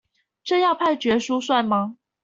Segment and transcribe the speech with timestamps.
[0.43, 1.97] 這樣判決書算嗎？